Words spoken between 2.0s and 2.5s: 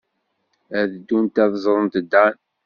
Dan.